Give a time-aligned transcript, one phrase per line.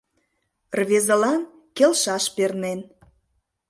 [0.77, 1.41] Рвезылан
[1.77, 2.79] келшаш пернен.